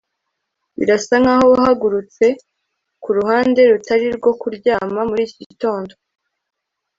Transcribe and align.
birasa 0.77 1.15
nkaho 1.21 1.45
wahagurutse 1.53 2.25
kuruhande 3.03 3.61
rutari 3.71 4.07
rwo 4.17 4.31
kuryama 4.39 5.01
muri 5.09 5.21
iki 5.27 5.41
gitondo 5.49 5.93